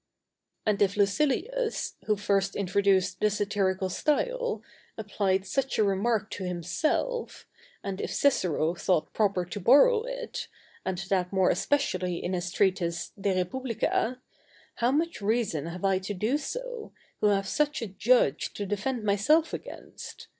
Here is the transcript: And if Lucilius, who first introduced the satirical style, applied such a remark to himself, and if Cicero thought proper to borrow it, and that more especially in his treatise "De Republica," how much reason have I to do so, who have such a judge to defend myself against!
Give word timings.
And 0.65 0.81
if 0.81 0.97
Lucilius, 0.97 1.93
who 2.05 2.15
first 2.15 2.55
introduced 2.55 3.19
the 3.19 3.29
satirical 3.29 3.87
style, 3.87 4.63
applied 4.97 5.45
such 5.45 5.77
a 5.77 5.83
remark 5.83 6.31
to 6.31 6.43
himself, 6.43 7.45
and 7.83 8.01
if 8.01 8.11
Cicero 8.11 8.73
thought 8.73 9.13
proper 9.13 9.45
to 9.45 9.59
borrow 9.59 10.01
it, 10.01 10.47
and 10.83 10.97
that 11.11 11.31
more 11.31 11.51
especially 11.51 12.15
in 12.15 12.33
his 12.33 12.49
treatise 12.51 13.11
"De 13.11 13.31
Republica," 13.37 14.19
how 14.77 14.89
much 14.91 15.21
reason 15.21 15.67
have 15.67 15.85
I 15.85 15.99
to 15.99 16.15
do 16.15 16.39
so, 16.39 16.91
who 17.19 17.27
have 17.27 17.47
such 17.47 17.83
a 17.83 17.87
judge 17.87 18.53
to 18.53 18.65
defend 18.65 19.03
myself 19.03 19.53
against! 19.53 20.29